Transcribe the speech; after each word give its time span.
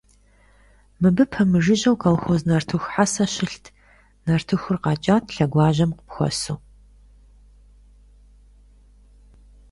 Мыбы 1.01 1.23
пэмыжыжьэу 1.31 1.95
колхоз 2.03 2.41
нартыху 2.49 2.89
хьэсэ 2.91 3.25
щылът, 3.33 3.65
нартыхур 4.25 4.77
къэкӏат 4.83 5.25
лъэгуажьэм 5.35 5.91
къыпхуэсу. 5.93 6.57